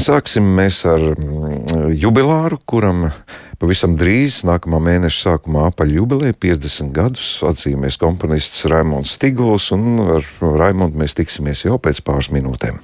[0.00, 3.10] Sāksim mēs ar mm, jubilāru, kuram
[3.60, 10.32] pavisam drīz, nākamā mēneša sākumā apaļ jubileja 50 gadus atzīmēs komponists Raimons Stigols, un ar
[10.40, 12.80] Raimondu mēs tiksimies jau pēc pāris minūtēm.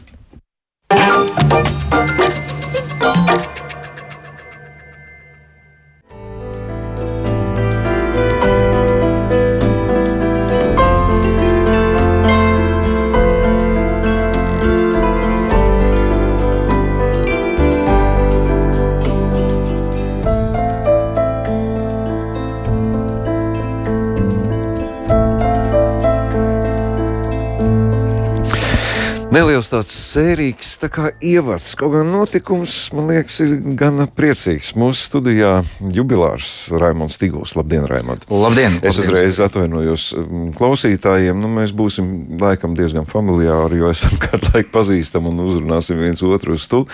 [29.29, 34.71] Neliels tāds sērīgs tā kā ievads, kaut gan notikums, man liekas, ir gan priecīgs.
[34.81, 35.51] Mūsu studijā
[35.93, 37.53] jubilārs Raimons Tigūs.
[37.59, 38.25] Labdien, Raimond!
[38.33, 38.79] Labdien!
[38.81, 41.37] Es uzreiz atvainojos mm, klausītājiem.
[41.37, 46.57] Nu, mēs būsim laikam diezgan familiāri, jo esam kādu laiku pazīstami un uzrunāsim viens otru
[46.57, 46.87] uz tu.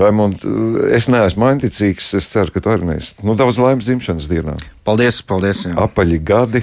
[0.00, 0.48] Raimond,
[0.96, 3.18] es neesmu mainticīgs, es ceru, ka tu arī neesi.
[3.20, 4.56] Nu, daudz laimes dzimšanas dienā!
[4.86, 5.64] Paldies, paldies.
[5.66, 5.72] Jā.
[5.82, 6.60] Apaļi gadi,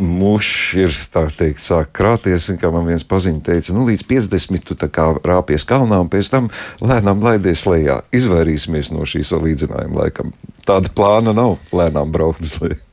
[0.00, 2.46] mūžs ir tā teikt, sāk krāties.
[2.56, 6.32] Kā man viens paziņš teica, nu, līdz 50 tu tā kā rāpies kalnā un pēc
[6.32, 6.48] tam
[6.80, 8.00] lēnām laidies lejā.
[8.16, 10.32] Izvairīsimies no šī salīdzinājuma laikam.
[10.68, 12.80] Tāda plāna nav lēnām braukt uz leju.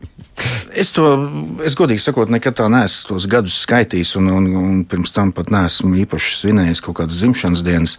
[0.75, 1.05] Es to,
[1.63, 5.47] es godīgi sakot, nekad tā neesmu tos gadus skaitījis, un, un, un pirms tam pat
[5.53, 7.93] neesmu īpaši svinējis kaut kādas dzimšanas dienas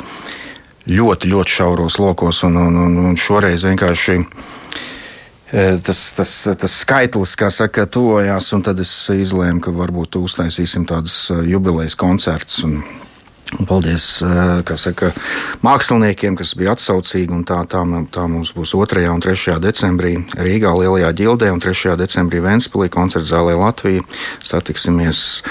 [0.85, 4.19] ļoti, ļoti šauros lokos, un, un, un, un šoreiz vienkārši
[5.87, 11.31] tas, tas, tas skaitlis, kā saka, tuvojās, un tad es izlēmu, ka varbūt uztaisīsim tādas
[11.47, 12.65] jubilejas koncertus.
[12.67, 13.06] Un, un
[13.67, 14.05] paldies
[14.81, 15.11] saka,
[15.65, 17.39] māksliniekiem, kas bija atsaucīgi.
[17.47, 19.07] Tā, tā, tā mums būs 2.
[19.13, 19.59] un 3.
[19.63, 21.95] decembrī Rīgā, Lielajā ģildē, un 3.
[22.01, 24.03] decembrī Vēnspilī koncerta zālē Latvijā.
[24.43, 25.43] Satiksimies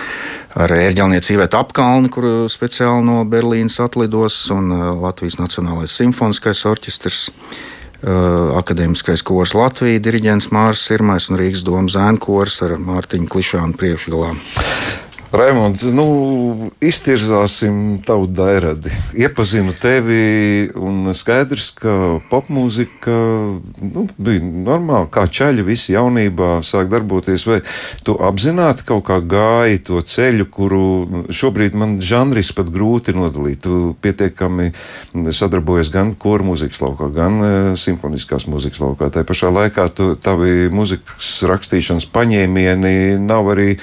[0.56, 4.72] ar ērģelniecību apkalni, kur speciāli no Berlīnas atlidos, un
[5.04, 7.30] Latvijas Nacionālais simfoniskais orķestris.
[8.06, 14.36] Akademiskais kurs Latvijas diriģents Mārcis Irmais un Rīgas domas zēnu kurs ar Mārtiņu Klišānu priekšgalā.
[15.36, 18.92] Raimond, nu, iztirzāsim tavu dairadi.
[19.20, 21.96] Iepazinu tevi un skaidrs, ka
[22.30, 23.16] popmūzika
[23.84, 27.44] nu, bija normāla, kā čaļi visi jaunībā sāk darboties.
[27.50, 27.60] Vai
[28.08, 30.86] tu apzināti kaut kā gāji to ceļu, kuru
[31.36, 33.66] šobrīd man žanris pat grūti nodalīt.
[33.66, 34.72] Tu pietiekami
[35.36, 39.12] sadarbojies gan koru mūzikas laukā, gan uh, simfoniskās mūzikas laukā.
[39.12, 43.74] Tā pašā laikā tu, tavi mūzikas rakstīšanas paņēmieni nav arī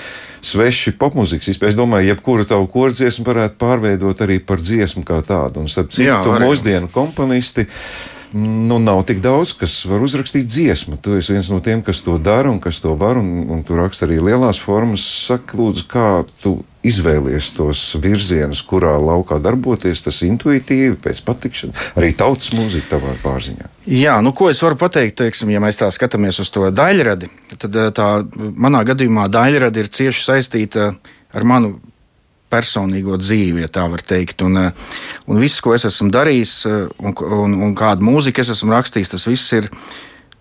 [0.43, 1.75] sveši popmūzikas izpētes.
[1.75, 5.63] Es domāju, jebkuru tavu kordziesmu varētu pārveidot arī par dziesmu kā tādu.
[5.63, 7.69] Un starp citu, mūsdienu komponisti.
[8.33, 10.97] Nu, nav tik daudz, kas var uzrakstīt dziesmu.
[11.05, 13.77] Tu esi viens no tiem, kas to dara un kas to var, un, un tu
[13.77, 15.05] raksti arī lielās formas.
[15.29, 16.07] Saka, lūdzu, kā
[16.41, 23.15] tu izvēlies tos virzienus, kurā laukā darboties, tas intuitīvi, pēc patikšanas, arī tautas mūzika tavā
[23.23, 23.71] pārziņā.
[23.93, 27.79] Jā, nu, ko es varu pateikt, teiksim, ja mēs tā skatāmies uz to daļradi, tad
[27.97, 30.93] tā, manā gadījumā daļradi ir cieši saistīta
[31.33, 31.77] ar manu
[32.53, 34.45] personīgo dzīvi, ja tā var teikt.
[34.45, 34.73] Un, eh,
[35.27, 39.15] un viss, ko es esmu darījis, eh, un, un, un kādu mūziku es esmu rakstījis,
[39.15, 39.71] tas viss ir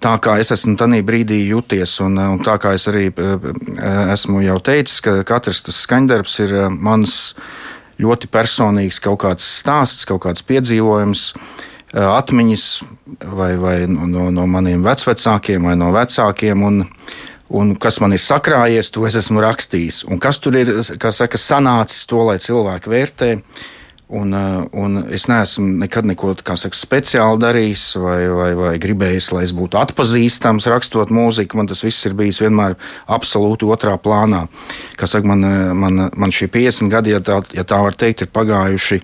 [0.02, 1.98] tā, kā es esmu tajā brīdī jūties.
[2.06, 3.10] Un, eh, un tā kā es arī
[4.14, 7.34] esmu jau teicis, ka katrs tas skaņdarbs ir mans
[8.02, 11.34] ļoti personīgs kaut kāds stāsts, kaut kāds piedzīvojums
[11.92, 12.66] atmiņas
[13.36, 16.64] vai, vai no, no maniem vecākiem vai no vecākiem.
[16.64, 16.86] Un,
[17.50, 20.06] un kas man ir sakrājies, to es esmu rakstījis.
[20.08, 23.36] Un kas tur ir saka, sanācis, to lai cilvēki vērtē.
[23.36, 23.70] Uh,
[24.12, 29.80] un es neesmu nekad neko saka, speciāli darījis, vai, vai, vai gribējis, lai es būtu
[29.80, 31.60] atpazīstams, rakstot mūziku.
[31.60, 32.76] Man tas viss ir bijis vienmēr
[33.08, 34.46] absolūti otrā plānā.
[35.00, 35.46] Saka, man,
[35.78, 39.02] man, man šie 50 gadi, ja tā, ja tā var teikt, ir pagājuši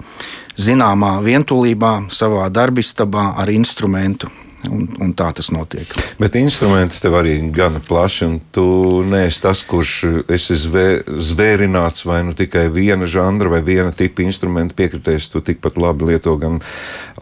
[0.57, 4.31] zināmā vientulībā, savā darbistabā ar instrumentu.
[4.67, 5.89] Un, un tā tas notiek.
[6.19, 8.65] Bet instruments tev arī ir gana plašs, un tu
[9.07, 9.93] neesi tas, kurš
[10.33, 10.85] esi zvē,
[11.29, 15.29] zvērināts vai nu tikai viena žanra vai viena tipa instrumenta piekritējis.
[15.33, 16.59] Tu tikpat labi lieto gan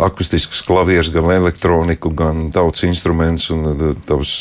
[0.02, 4.38] akustiskus klavierus, gan elektroniku, gan tautas instruments un uh, tavs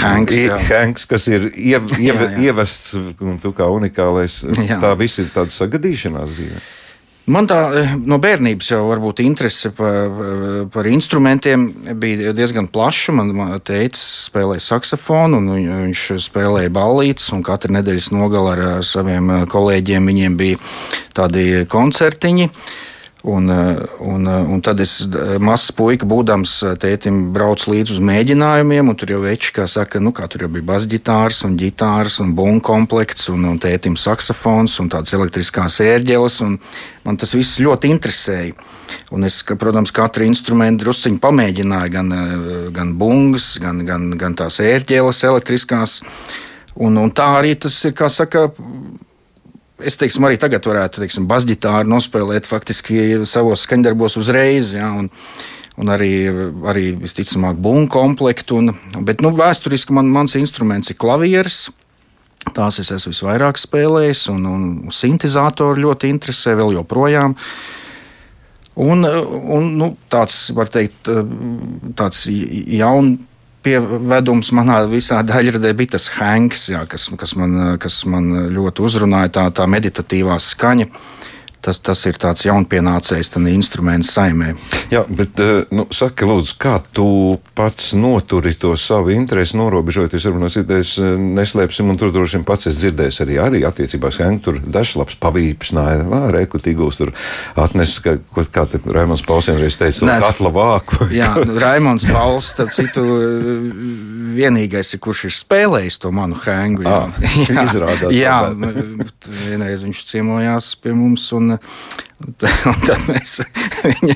[0.00, 2.50] Hanks, uh, Hanks kas ir iev, iev, jā, jā.
[2.50, 4.42] ievests un tu kā unikālais.
[4.70, 4.76] Jā.
[4.82, 6.60] Tā viss ir tāda sagadīšanās dzīve.
[7.30, 10.16] Man tā eh, no bērnības jau varbūt interese par,
[10.72, 11.68] par instrumentiem
[12.00, 13.14] bija diezgan plaša.
[13.14, 13.32] Man
[13.66, 15.50] teica, spēlēja saksofonu, un
[15.86, 20.60] viņš spēlēja ballītes, un katru nedēļas nogali ar saviem kolēģiem viņiem bija
[21.16, 22.50] tādi koncertiņi.
[23.22, 23.50] Un,
[23.98, 24.94] un, un tad es,
[25.44, 30.14] mazs puika, būdams tētim, braucu līdzi uz mēģinājumiem, un tur jau veči, kā saka, nu,
[30.16, 34.88] kā tur jau bija basģitārs un ģitārs un bunga komplekts, un, un tētim saksofons un
[34.94, 36.56] tādas elektriskās ērģeles, un
[37.04, 38.56] man tas viss ļoti interesēja.
[39.12, 42.16] Un es, ka, protams, katru instrumentu drusciņu pamēģināju, gan,
[42.72, 46.00] gan bungas, gan, gan, gan tās ērģeles elektriskās,
[46.80, 48.48] un, un tā arī tas ir, kā saka,
[49.86, 54.74] es teiksim, arī tagad varētu teiksim, basģitāru nospēlēt faktiski savos skaņdarbos uzreiz.
[54.78, 55.10] Ja, un,
[55.80, 56.12] un arī,
[56.70, 58.60] arī visticamāk, bungu komplektu.
[58.60, 58.74] Un,
[59.06, 61.68] bet nu, vēsturiski man, mans instruments ir klavieris.
[62.56, 67.36] Tās es esmu visvairāk spēlējis, un, un sintēzatori ļoti interesē vēl joprojām.
[68.80, 71.10] Un, un nu, tāds, var teikt,
[71.98, 73.26] tāds jauns
[73.64, 79.32] pievedums manā visā daļradē bija tas hanks, jā, kas, kas, man, kas man ļoti uzrunāja,
[79.36, 80.88] tā, tā meditatīvā skaņa
[81.64, 84.54] tas, tas ir tāds jaunpienācējs instruments saimē.
[84.92, 90.38] Jā, bet eh, nu, saki, lūdzu, kā tu pats noturi to savu interesi, norobežoties ar
[90.40, 94.30] no citas eh, neslēpsim, un tur droši vien pats es dzirdēju arī, arī attiecībās, ka
[94.44, 96.04] tur dažlaps pavīpsnāja,
[96.34, 97.12] rēku tīgūs tur
[97.60, 101.08] atnes, ka, ko, kā te Raimons Pauls vienreiz teica, Nē, katla vāku.
[101.20, 103.04] jā, nu, Raimons Pauls, starp citu,
[104.36, 106.86] vienīgais, kurš ir spēlējis to manu hēngu.
[106.86, 108.16] Jā, à, jā, izrādās.
[108.16, 108.38] jā,
[109.44, 111.49] vienreiz viņš ciemojās pie mums un
[112.20, 112.34] Un,
[112.68, 113.38] un tad mēs
[113.80, 114.14] viņa,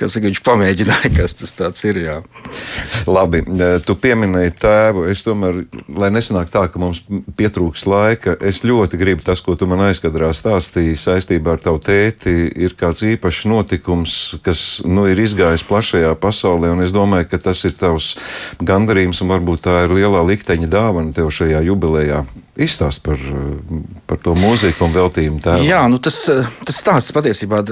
[0.00, 1.98] saka, viņš pamēģināja, kas tas ir.
[2.00, 2.14] Jā.
[3.10, 3.42] Labi,
[3.84, 5.04] tu pieminēji tēvu.
[5.12, 7.02] Es tomēr, lai nesanāk tā, ka mums
[7.36, 12.32] pietrūks laika, es ļoti gribu tas, ko tu man aizkadrā stāstīji saistībā ar tavu tēti,
[12.64, 17.60] ir kāds īpašs notikums, kas nu, ir izgājis plašajā pasaulē, un es domāju, ka tas
[17.68, 18.14] ir tavs
[18.64, 22.24] gandarījums, un varbūt tā ir lielā likteņa dāvana tev šajā jubilejā.
[22.54, 23.18] Izstāst par,
[24.06, 25.64] par to mūziku un veltījumu tēvam.
[25.66, 26.20] Jā, nu tas,
[26.62, 27.64] tas stāsts patiesībā.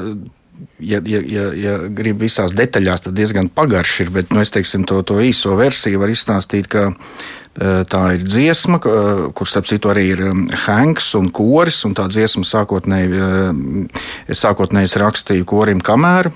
[0.83, 4.11] Ja, ja, ja, ja grib visās detaļās, tad diezgan pagaršs ir.
[4.15, 8.81] Bet nu, es teiksim, to, to īso versiju var izstāstīt, ka e, tā ir dziesma,
[8.83, 10.25] kur starp citu arī ir
[10.67, 11.79] Hanks un koris.
[11.87, 16.35] Un tā dziesma sākotnēji, e, es sākotnēji rakstīju korim kamēru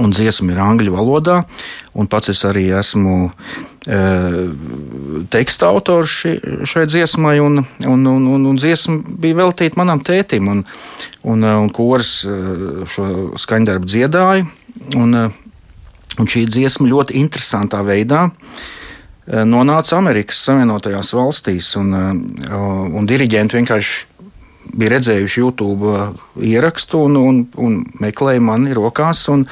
[0.00, 1.42] un dziesma ir angļu valodā.
[2.10, 3.32] Pats es arī esmu
[5.32, 6.36] teksta autors ši,
[6.70, 10.50] šai dziesmai, un, un, un, un, un dziesma bija veltīta manam tētim.
[10.52, 10.62] Un,
[11.22, 12.36] un, un kurs e,
[12.90, 13.06] šo
[13.40, 14.46] skaņdarbu dziedāja.
[14.98, 15.24] Un, e,
[16.20, 21.94] un šī dziesma ļoti interesantā veidā e, nonāca Amerikas Savienotajās valstīs, un,
[22.52, 24.10] un diriģenti vienkārši
[24.72, 25.94] bija redzējuši YouTube
[26.40, 29.26] ierakstu un, un, un meklēja mani rokās.
[29.32, 29.46] Un,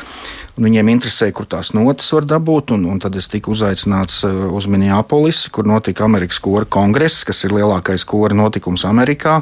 [0.60, 2.74] un viņiem interesēja, kur tās notis var dabūt.
[2.76, 7.42] Un, un tad es tiku uzaicināts uh, uz Minneapolisi, kur notika Amerikas kora kongress, kas
[7.48, 9.40] ir lielākais kora notikums Amerikā.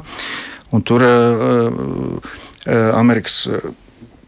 [0.72, 3.42] Un tur uh, uh, Amerikas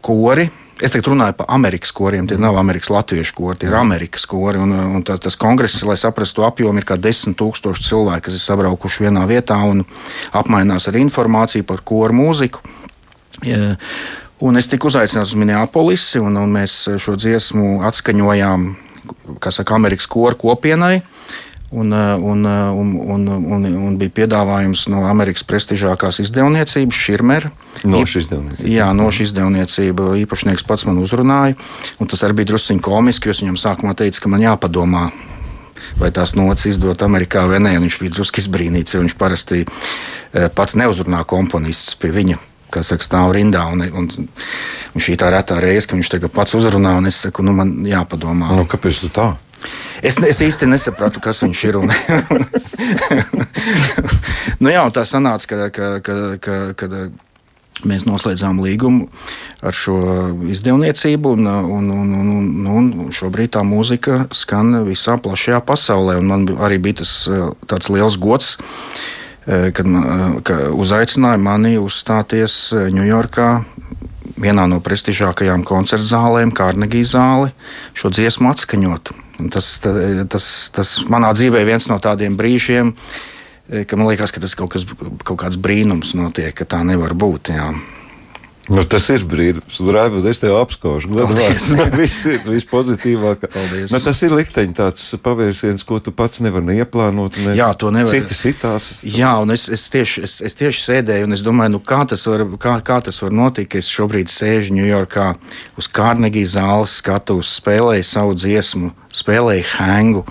[0.01, 0.49] kori
[0.81, 2.25] Es tagad runāju par Amerikas koriem.
[2.25, 4.57] Tie nav Amerikas latviešu kori, tie ir Amerikas kori.
[4.61, 8.41] Un, un tā, tas kongress, lai saprastu apjomu, ir kā desmit tūkstoši cilvēki, kas ir
[8.41, 9.83] sabraukuši vienā vietā un
[10.33, 12.65] apmainās ar informāciju par koru mūziku.
[13.45, 13.75] Ja,
[14.41, 18.67] un es tiku uzaicināts uz Minneapolisi, un, un mēs šo dziesmu atskaņojām,
[19.49, 20.99] saka, Amerikas koru kopienai.
[21.71, 27.51] Un, eh, un, eh, un, un, un, un bija piedāvājums no Amerikas prestižākās izdevniecības, Širmera.
[27.87, 28.67] No šīs izdevniecības.
[28.67, 31.55] Jā, no šīs izdevniecības īpašnieks pats man uzrunāja.
[32.03, 35.07] Tas arī bija druskuļi komiski, jo viņam sākumā teica, ka man jāpadomā.
[35.95, 40.51] Vai tās nots izdot Amerikā vai nē, viņš bija drusku izbrīnīts, jo viņš parasti eh,
[40.51, 43.65] pats neuzrunā komponists pie viņa kas saka, stāv rindā.
[43.71, 44.09] Un, un,
[44.95, 47.81] un šī tā retā reize, ka viņš tagad pats uzrunā, un es saku, nu, man
[47.87, 48.53] jāpadomā.
[48.57, 49.31] Nu, kāpēc tu tā?
[50.01, 51.77] Es, es īsti nesapratu, kas viņš ir.
[51.81, 51.91] Un,
[54.63, 56.87] nu, jā, tā sanāca, ka, ka, ka, ka, ka
[57.87, 59.07] mēs noslēdzām līgumu
[59.65, 59.97] ar šo
[60.49, 66.19] izdevniecību, un, un, un, un, un, un šobrīd tā mūzika skan visā plašajā pasaulē.
[66.25, 67.13] Man arī bija tas
[67.69, 68.55] tāds liels gods.
[69.41, 69.87] Kad
[70.45, 72.53] ka uzaicināja mani uzstāties
[72.93, 73.47] Ņujorkā
[74.41, 77.51] vienā no prestižākajām koncertu zālēm, Kārnegija zāli,
[77.97, 79.13] šo dziesmu atskaņot.
[79.53, 80.45] Tas, tas,
[80.75, 82.93] tas manā dzīvē ir viens no tādiem brīžiem,
[83.69, 84.85] eh, ka man liekas, ka tas kaut, kas,
[85.25, 87.53] kaut kāds brīnums notiek, ka tā nevar būt.
[87.55, 87.71] Jā.
[88.71, 89.79] Nu, tas ir brīnums.
[89.83, 91.09] Raibūt, es tev apskaužu.
[91.11, 91.67] Godvārds.
[91.99, 93.43] viss ir vispozitīvāk.
[93.91, 97.39] Nu, tas ir likteņi tāds pavērsiens, ko tu pats nevari neieplānot.
[97.45, 98.13] Ne Jā, to nevar.
[98.13, 98.89] Citi sitās.
[99.03, 102.23] Jā, un es, es, tieši, es, es tieši sēdēju un es domāju, nu, kā, tas
[102.29, 103.75] var, kā, kā tas var notikt.
[103.81, 105.27] Es šobrīd sēžu Ņujorkā
[105.81, 110.25] uz Kārnegijas zāles skatuves, spēlēju savu dziesmu, spēlēju hangu.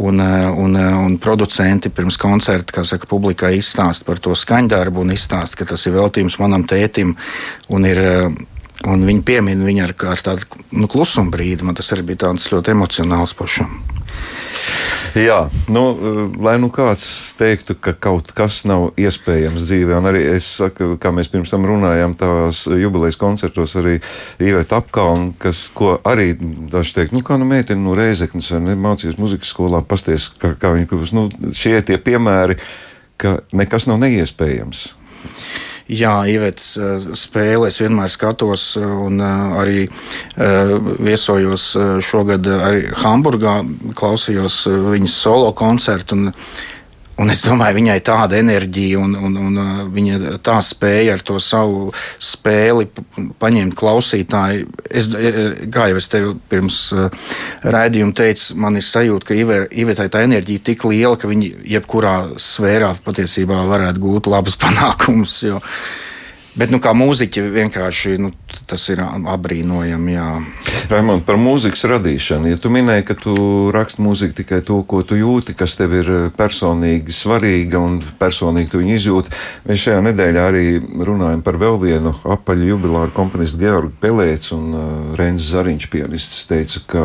[0.00, 5.66] Un, un, un producenti pirms koncerta, saka, publikai izstāsta par to skaņdarbu un izstāsta, ka
[5.68, 7.12] tas ir veltījums manam tētim.
[7.68, 8.00] Ir,
[8.88, 11.66] un viņi piemin viņu ar, ar tādu nu, klusumu brīdi.
[11.68, 13.76] Man tas arī bija ļoti emocionāls pašam.
[15.18, 15.80] Jā, nu,
[16.38, 17.02] lai nu kāds
[17.34, 21.66] teiktu, ka kaut kas nav iespējams dzīvē, un arī es saku, kā mēs pirms tam
[21.66, 23.96] runājām, tās jubilejas koncertos arī
[24.38, 26.36] Iveta apkalna, kas, ko arī
[26.70, 30.52] daži teikt, nu, kā nu meitene no Reizeknas, vai ne, mācījās muzikas skolā, pasties, kā,
[30.54, 31.26] kā viņa kļūst, nu,
[31.58, 32.60] šie tie piemēri,
[33.18, 34.86] ka nekas nav neiespējams.
[35.90, 39.80] Jā, Ivets eh, spēle es vienmēr skatos, eh, un eh, arī
[41.02, 41.64] viesojos
[42.04, 43.56] šogad arī Hamburgā,
[43.98, 46.18] klausījos viņas solo koncertu.
[46.18, 46.30] Un,
[47.20, 51.36] Un es domāju, viņai tāda enerģija un, un, un uh, viņa tā spēja ar to
[51.42, 52.86] savu spēli
[53.42, 54.70] paņemt klausītāju.
[54.88, 57.34] Es, e, e, kā jau es tev pirms uh,
[57.76, 62.94] raidījuma teicu, man ir sajūta, ka Ivetai tā enerģija tik liela, ka viņa jebkurā sfērā
[63.04, 65.42] patiesībā varētu gūt labus panākumus.
[65.44, 65.60] Jo,
[66.58, 68.32] Bet, nu, kā mūziķi, vienkārši nu,
[68.70, 70.16] tas ir apbrīnojami.
[70.90, 72.50] Raimond, par mūzikas radīšanu.
[72.50, 73.34] Ja tu minēji, ka tu
[73.74, 78.72] raksti mūziku tikai to, ko tu jūti, kas tev ir eh, personīgi svarīga un personīgi
[78.72, 79.34] tu viņu izjūti,
[79.68, 84.88] mēs šajā nedēļā arī runājam par vēl vienu apaļu jubilāru komponistu Georgu Pelēcu uh,
[85.18, 87.04] Reins Zariņš pianists teica, ka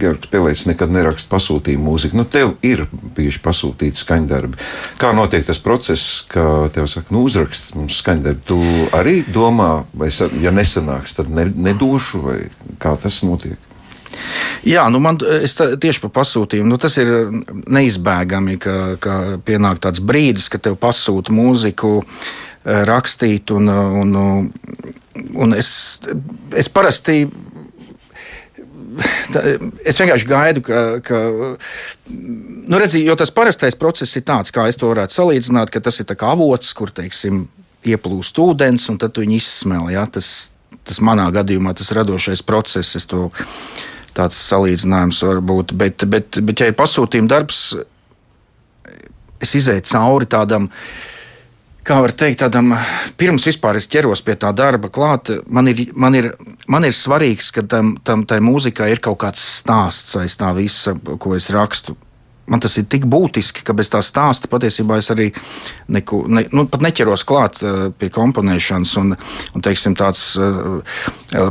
[0.00, 2.18] Georgs Pelēcs nekad neraksta pasūtījumu mūziku.
[2.18, 2.84] Nu, tev ir
[3.16, 4.60] bijuši pasūtīti skaņdarbi.
[5.00, 8.44] Kā notiek tas process, ka tev saka, nu, uzraksts mums skaņdarbi?
[8.48, 8.60] Tu
[8.96, 10.10] arī domā, vai
[10.42, 12.38] ja nesanāks, tad ne, nedošu, vai
[12.82, 13.70] kā tas notiek?
[14.68, 15.40] Jā, nu man tā,
[15.80, 16.70] tieši par pasūtījumu.
[16.70, 17.10] Nu, tas ir
[17.72, 23.50] neizbēgami, ka, ka pienāk tāds brīdis, kad tev pasūta mūziku eh, rakstīt.
[23.56, 24.52] Un, un,
[25.34, 25.72] un es,
[26.58, 27.24] es parasti
[29.88, 31.20] es vienkārši gaidu, ka, ka
[32.12, 36.12] nu, redzi, tas parastais process ir tāds, kā es to varētu salīdzināt, ka tas ir
[36.28, 37.46] avots, kur teiksim,
[37.88, 39.90] ieplūst ūdens, un tad viņi izsmēl.
[39.94, 40.04] Ja?
[40.10, 40.52] Tas,
[40.86, 43.28] tas manā gadījumā tas radošais process, to,
[44.16, 45.74] tāds salīdzinājums var būt.
[45.78, 47.64] Bet, bet, bet ja ir pasūtījuma darbs,
[49.42, 50.70] es izēju cauri tādam.
[51.82, 52.76] Kā var teikt, tādam,
[53.18, 56.28] pirms vispār es ķeros pie tā darba klāt, man ir, man ir,
[56.70, 60.94] man ir svarīgs, ka tam, tam tai mūzikai ir kaut kāds stāsts aiz tā visa,
[60.94, 61.96] ko es rakstu
[62.52, 65.30] man tas ir tik būtiski, ka bez tā stāsta patiesībā es arī
[65.92, 68.92] neku, ne, nu, neķeros klāt uh, pie komponēšanas.
[69.00, 69.14] Un,
[69.56, 71.00] un teiksim, tāds uh,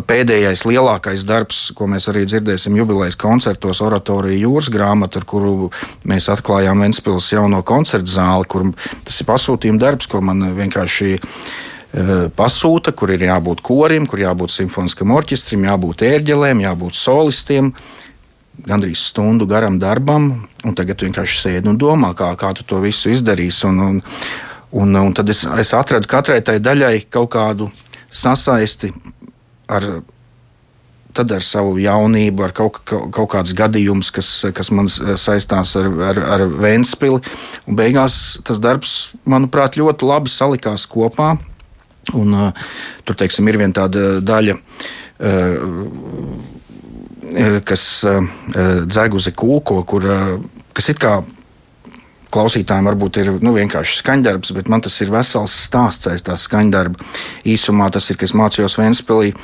[0.07, 5.71] pēdējais lielākais darbs, ko mēs arī dzirdēsim jubilejas koncertos, oratorija jūras grāmata, ar kuru
[6.09, 8.69] mēs atklājām Ventspils jauno koncertu zāli, kur
[9.07, 11.17] tas ir pasūtījuma darbs, ko man vienkārši
[12.37, 17.73] pasūta, kur ir jābūt korim, kur jābūt simfoniskam orķestrim, jābūt ērģelēm, jābūt solistiem
[18.67, 20.31] gandrīz stundu garam darbam,
[20.65, 23.65] un tagad vienkārši sēdi un domā, kā, kā tu to visu izdarīsi.
[23.69, 24.01] Un, un,
[24.83, 27.69] un, un tad es, es atradu katrai tai daļai kaut kādu
[28.11, 28.91] sasaisti
[29.71, 29.87] ar,
[31.17, 36.21] ar savu jaunību, ar kaut, kaut, kaut kādus gadījumus, kas, kas man saistās ar, ar,
[36.37, 37.21] ar Vēnspili.
[37.67, 41.35] Un beigās tas darbs, manuprāt, ļoti labi salikās kopā.
[42.17, 42.71] Un, uh,
[43.05, 44.57] tur, teiksim, ir viena tāda daļa.
[45.21, 46.50] Uh,
[47.65, 48.21] kas eh,
[48.85, 50.33] dzeguzi kūko, kur, eh,
[50.75, 51.19] kas it kā
[52.31, 57.03] klausītājiem varbūt ir nu, vienkārši skaņdarbs, bet man tas ir vesels stāsts aiz tā skaņdarba.
[57.51, 59.35] Īsumā tas ir, kas mācījos Vēnspēlī.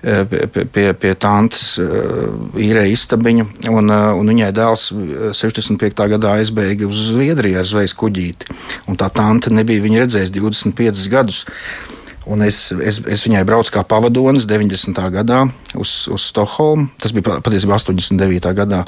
[0.00, 4.86] Pie, pie, pie tantes īrēja istabiņu, un, un viņai dēls
[5.36, 6.06] 65.
[6.14, 8.48] gadā aizbēga uz Zviedriju ar zvejas kuģīti.
[8.88, 11.42] Un tā tante nebija viņa redzējusi 25 gadus.
[12.28, 14.98] Un es, es, es viņai braucu kā pavadonis 90.
[15.14, 16.90] gadā uz, uz Stokholmu.
[17.00, 18.50] Tas bija patiesībā 89.
[18.56, 18.82] gadā.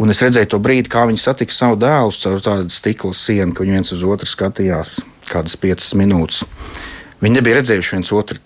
[0.00, 3.64] Un es redzēju to brīdi, kā viņi satika savu dēlu caur tādu stikla sienu, ka
[3.64, 6.44] viņi viens uz otru skatījās kādas piecas minūtes.
[7.20, 8.38] Viņi nebija redzējuši viens otru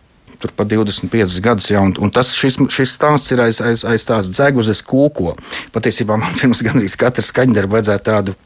[0.45, 1.71] turpat 25 gadus.
[1.71, 5.37] Ja, un, un tas, šis, šis stāsts ir aiz, aiz, aiz tās dzeguzes kūko.
[5.76, 8.37] Patiesībā man pirms gandrīz katra skaņdarba vajadzētu tādu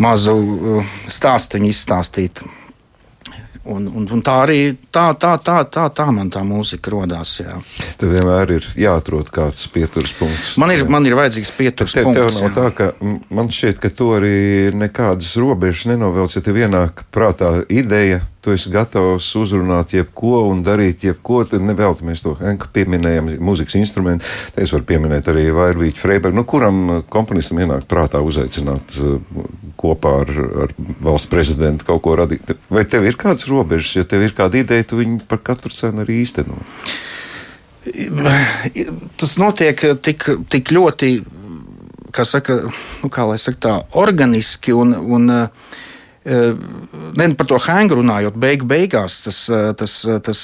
[0.00, 2.44] mazu uh, stāstu izstāstīt.
[3.70, 4.58] Un, un, un tā arī
[4.90, 7.36] tā, tā, tā, tā, tā man tā mūzika radās.
[8.00, 10.56] Tev vienmēr ir jāatrod kāds pieturas punkts.
[10.60, 10.88] Man ir, jā.
[10.90, 12.40] man ir vajadzīgs pieturas te, punkts.
[12.40, 12.90] Tev nav tā, ka
[13.30, 14.40] man šķiet, ka tu arī
[14.74, 21.04] nekādas robežas nenovelc, ja tev ienāk prātā ideja tu esi gatavs uzrunāt jebko un darīt
[21.04, 21.42] jebko.
[21.48, 22.34] Tad nevelti mēs to
[22.74, 24.28] pieminējam, mūzikas instrumentu.
[24.54, 29.18] Te es varu pieminēt arī Vairvīķu Freibergu, nu, kuram komponistam ienāk prātā uzaicināt uh,
[29.80, 30.32] kopā ar,
[30.66, 32.54] ar valsts prezidentu kaut ko radīt.
[32.72, 36.04] Vai tev ir kādas robežas, ja tev ir kāda ideja, tu viņu par katru cenu
[36.04, 36.56] arī īsteno?
[39.20, 41.14] Tas notiek tik, tik ļoti
[42.12, 42.62] kā saka,
[43.02, 44.96] nu, kā lai saka, tā organiski un.
[44.96, 45.36] un
[46.20, 49.38] Ne par to hēngu runājot, beigu beigās tas,
[49.80, 49.94] tas,
[50.26, 50.42] tas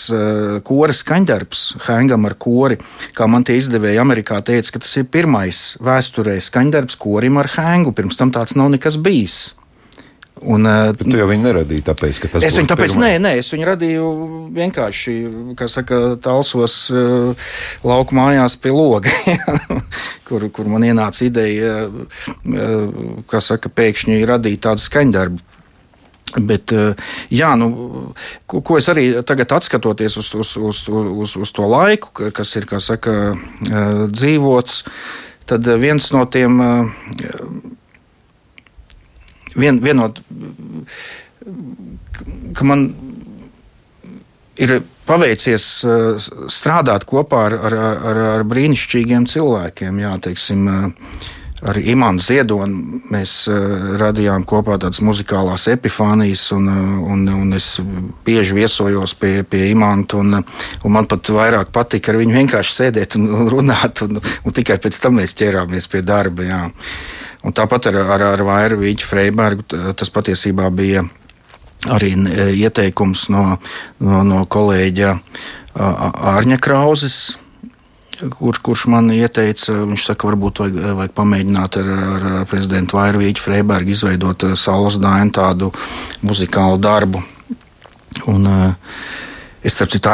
[0.65, 2.79] kora skaņdarbs, hēngam ar kori,
[3.17, 7.93] kā man tie izdevēji Amerikā teica, ka tas ir pirmais vēsturē skaņdarbs korim ar hēngu.
[7.97, 9.39] Pirms tam tāds nav nekas bijis.
[10.45, 13.49] Un, Bet tu jau viņu neradīji, tāpēc, ka tas es viņu tāpēc, nē, nē, es
[13.55, 14.09] viņu radīju
[14.57, 15.15] vienkārši,
[15.57, 16.75] kā saka, talsos
[17.81, 19.13] lauku mājās pie loga,
[20.29, 21.87] kur, kur man ienāca ideja,
[23.33, 25.56] kā saka, pēkšņi radīt tādu skaņdarbu.
[26.37, 26.73] Bet,
[27.33, 27.69] jā, nu,
[28.45, 32.67] ko, ko es arī tagad atskatoties uz, uz, uz, uz, uz to laiku, kas ir
[32.83, 33.15] saka,
[34.13, 34.83] dzīvots,
[35.49, 36.61] tad viens no tiem
[39.57, 40.21] vien, vienot,
[42.57, 42.91] ka man
[44.61, 45.65] ir paveicies
[46.53, 50.01] strādāt kopā ar, ar, ar, ar brīnišķīgiem cilvēkiem.
[50.03, 51.33] Jā, teiksim, uh,
[51.65, 56.69] ar Imānu Ziedonu mēs uh, radījām kopā tādas muzikālās epifānijas, un,
[57.07, 57.77] un, un es
[58.27, 60.21] bieži viesojos pie, pie Imanta.
[60.21, 64.57] Un, un man pat vairāk patika ar viņu vienkārši sēdēt un, un runāt, un, un
[64.57, 66.47] tikai pēc tam mēs ķērāmies pie darba.
[66.47, 66.63] Jā.
[67.47, 71.05] Un tāpat ar, ar, ar Vairu Vīķu Freibergu tas patiesībā bija
[71.93, 72.13] arī
[72.57, 73.45] ieteikums no,
[74.03, 75.13] no, no kolēģa
[75.77, 77.19] Ārņa Krauzes.
[78.33, 83.45] Kur, kurš man ieteica, viņš saka, varbūt vajag, vajag pamēģināt ar, ar prezidentu Vairu Vīķu
[83.45, 85.73] Freibergu izveidot saules dāņu tādu
[86.27, 87.25] muzikālu darbu.
[88.33, 88.53] Un,
[89.67, 90.13] Es, starp citu,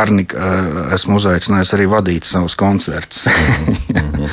[0.97, 3.27] esmu uzaicinājis arī vadīt savus koncertus.
[3.29, 4.31] -hmm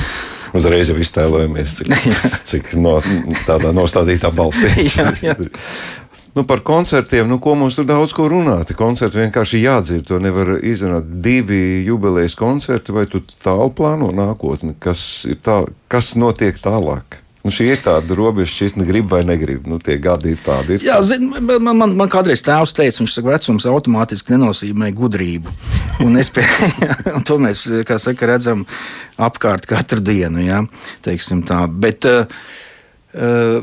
[0.56, 1.94] uzreiz jau iztēlojamies, cik,
[2.50, 2.98] cik no,
[3.46, 4.72] tādā nostādītā balsī.
[4.88, 5.36] jā, jā.
[6.40, 8.70] Nu, par koncertiem, nu, ko mums tur daudz ko runāt.
[8.72, 10.06] Koncerti vienkārši jādzird.
[10.08, 11.10] To nevar izrunāt.
[11.20, 15.02] Divi jubilejas koncerti, vai tu tālu plāno nākotni, kas,
[15.44, 15.58] tā,
[15.92, 17.18] kas notiek tālāk?
[17.44, 19.68] Nu, šī ir tāda robeža, šķiet, grib vai negrib.
[19.68, 20.78] Nu, tie gadi ir tādi.
[20.78, 25.52] Ir Jā, zin, man, man, man kādreiz tēvs teica, viņš saka, vecums automātiski nenozīmē gudrību.
[26.06, 26.46] Un, pie,
[27.18, 27.66] un to mēs,
[28.00, 28.64] saka, redzam
[29.20, 30.40] apkārt katru dienu.
[30.40, 30.62] Ja?
[31.04, 32.24] Bet uh,
[33.12, 33.60] uh,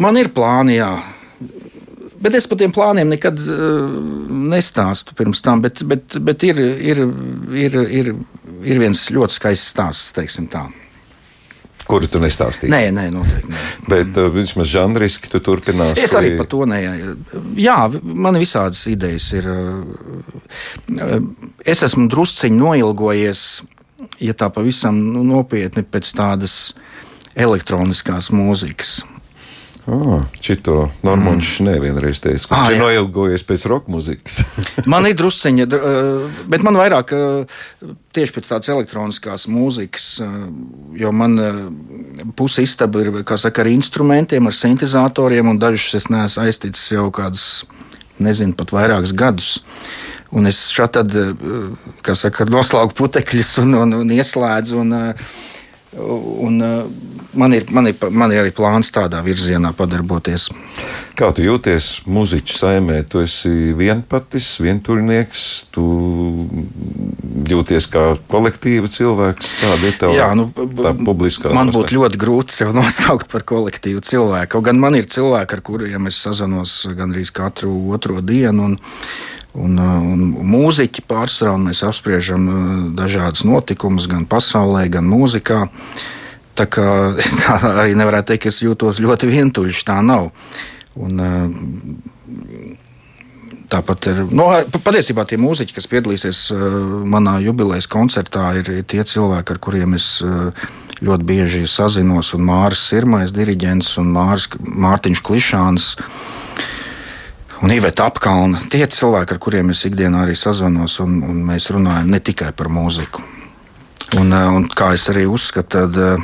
[0.00, 0.94] man ir plāni, jā.
[2.22, 3.88] Bet es par tiem plāniem nekad uh,
[4.54, 5.64] nestāstu pirms tam.
[5.64, 7.04] Bet, bet, bet ir, ir,
[7.50, 8.14] ir, ir,
[8.62, 10.66] ir viens ļoti skaists stāsts, teiksim tā
[11.88, 12.72] kuru tu nestāstīsi.
[12.72, 13.50] Nē, nē, noteikti.
[13.52, 13.62] Nē.
[13.90, 16.00] Bet uh, vismaz žanriski tu turpināsi.
[16.04, 16.80] Es arī par to nē.
[17.60, 19.50] Jā, man visādas idejas ir.
[19.52, 21.18] Uh,
[21.60, 23.44] es esmu drusciņi noilgojies,
[24.24, 26.56] ja tā pavisam nu, nopietni pēc tādas
[27.34, 29.02] elektroniskās mūzikas.
[29.84, 31.66] Ah, Čito Normons mm.
[31.68, 34.38] nevienreiz teica, ka ah, viņš noilgojies pēc roka mūzikas.
[34.92, 37.58] man ir drusciņa, eh, bet man vairāk eh,
[38.16, 40.38] tieši pēc tādas elektroniskās mūzikas, eh,
[41.02, 41.36] jo man
[42.38, 47.10] pusi istaba ir, kā saka, ar instrumentiem, ar sintezatoriem, un dažus es neesmu aizticis jau
[47.12, 47.66] kādus,
[48.16, 49.54] nezinu, pat vairākus gadus.
[50.34, 51.28] Un es šādi,
[52.02, 54.80] kā saka, noslauku putekļus un, un, un ieslēdzu.
[54.80, 54.96] Un,
[55.94, 56.84] Un, uh,
[57.38, 60.48] man, ir, man, ir, man ir arī plāns tādā virzienā padarboties.
[61.14, 62.96] Kā tu jūties muzeķa saimē?
[63.10, 65.84] Tu esi vienpatis, vienturnieks, tu
[67.50, 69.52] jūties kā kolektīva cilvēks.
[69.60, 71.52] Kāda ir tava Jā, nu, publiskā?
[71.54, 74.64] Man būtu ļoti grūti sevi nosaukt par kolektīvu cilvēku.
[74.66, 78.72] Gan man ir cilvēki, ar kuriem es sazinos gandrīz katru otro dienu.
[78.72, 78.76] Un,
[79.54, 82.62] Un, uh, un mūziķi pārsvarā mēs apspriežam uh,
[82.98, 85.68] dažādus notikumus gan pasaulē, gan mūzikā.
[86.58, 86.86] Tā kā
[87.22, 89.84] es tā arī nevarētu teikt, ka es jūtos ļoti vientuļš.
[89.86, 90.32] Tā nav.
[90.98, 91.46] Un, uh,
[93.70, 94.24] tāpat ir.
[94.34, 96.40] Nu, patiesībā tie mūziķi, kas piedalīsies
[97.10, 100.06] manā jubilejas koncertā, ir tie cilvēki, ar kuriem es
[101.02, 102.34] ļoti bieži sazinos.
[102.38, 105.90] Mārcis Sirmais, diriģents un Mārs, Mārtiņš Klišāns
[107.64, 108.60] un Iveta apkalna.
[108.68, 112.68] Tie cilvēki, ar kuriem es ikdienā arī sazvanos, un, un mēs runājam ne tikai par
[112.72, 113.24] mūziku.
[114.20, 116.20] Un, eh, un kā es arī uzskatu, tad, eh,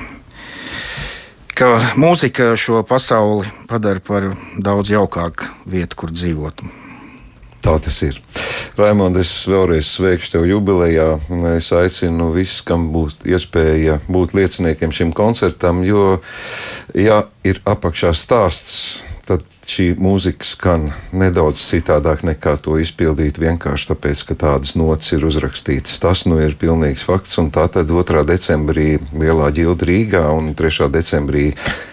[1.57, 6.61] ka mūzika šo pasauli padara par daudz jaukāku vietu, kur dzīvot.
[7.61, 8.21] Tā tas ir.
[8.77, 11.21] Raimond, es vēlreiz sveikšu tevi jubilejā.
[11.57, 16.23] Es aicinu visus, kam būs iespēja būt lieciniekiem šim koncertam, jo,
[16.97, 19.03] ja ir apakšā stāsts,
[19.71, 26.01] šī mūzika skan nedaudz citādāk nekā to izpildīt vienkārši tāpēc, ka tādas notis ir uzrakstītas.
[26.03, 28.25] Tas nu ir pilnīgs fakts, un tā tad 2.
[28.29, 30.91] decembrī Lielā ģilda Rīgā un 3.
[30.93, 31.51] decembrī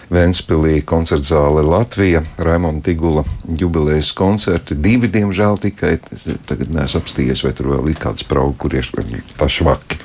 [0.08, 3.24] Ventspilī koncertzāle Latvija, Raimonda Tigula
[3.60, 4.76] jubilejas koncerti.
[4.80, 5.98] Divi, diemžēl, tikai
[6.48, 8.88] tagad neesmu apstījies, vai tur vēl ir kāds praugu, kur ir
[9.36, 10.00] pašvaki.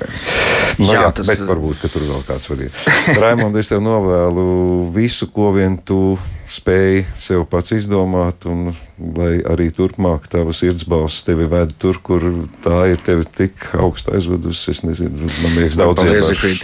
[0.78, 1.24] Nu, jā, Jā, tas...
[1.26, 2.78] tas- Bet varbūt, ka tur vēl kāds var iet.
[3.22, 4.46] Raimond, es tev novēlu
[4.94, 6.18] visu, ko vien tu
[6.52, 12.22] spēj sev pats izdomāt, un lai arī turpmāk tava sirdsbalss tevi ved tur, kur
[12.62, 14.70] tā ir tevi tik augstu aizvedusi.
[14.70, 16.62] Es nezinu, man liekas, daudziem var Zifrīd.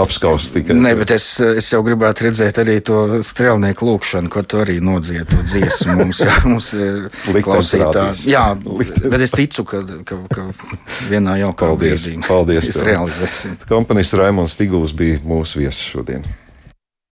[0.00, 0.76] apskaust tikai.
[0.78, 1.26] Nē, bet es,
[1.60, 5.98] es jau gribētu redzēt arī to strēlnieku lūkšanu, ko tu arī nodziedi to dziesmu.
[6.00, 7.94] Mums, mums ir Liktenis klausītāji.
[8.00, 8.24] rādīs.
[8.32, 8.46] Jā,
[9.04, 10.48] bet es ticu, ka, ka, ka
[11.12, 13.56] vienā jaukā Paldies, brīdī paldies mēs realizēsim.
[13.68, 16.24] Komponists Raimons Tigūs bija mūsu viesis šodien.